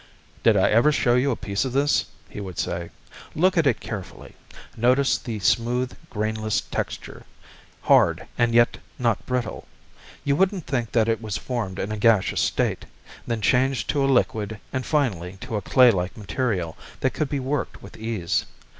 "Did 0.41 0.57
I 0.57 0.71
ever 0.71 0.91
show 0.91 1.13
you 1.13 1.29
a 1.29 1.35
piece 1.35 1.63
of 1.63 1.73
this?" 1.73 2.05
he 2.27 2.41
would 2.41 2.57
say. 2.57 2.89
"Look 3.35 3.55
at 3.55 3.67
it 3.67 3.79
carefully. 3.79 4.33
Notice 4.75 5.15
the 5.15 5.37
smooth 5.37 5.95
grainless 6.09 6.61
texture 6.61 7.23
hard 7.83 8.25
and 8.35 8.51
yet 8.55 8.79
not 8.97 9.23
brittle. 9.27 9.67
You 10.23 10.35
wouldn't 10.35 10.65
think 10.65 10.93
that 10.93 11.07
it 11.07 11.21
was 11.21 11.37
formed 11.37 11.77
in 11.77 11.91
a 11.91 11.97
gaseous 11.97 12.41
state, 12.41 12.85
then 13.27 13.41
changed 13.41 13.91
to 13.91 14.03
a 14.03 14.09
liquid 14.11 14.59
and 14.73 14.87
finally 14.87 15.37
to 15.41 15.55
a 15.55 15.61
clay 15.61 15.91
like 15.91 16.17
material 16.17 16.75
that 17.01 17.13
could 17.13 17.29
be 17.29 17.39
worked 17.39 17.83
with 17.83 17.95
ease. 17.95 18.47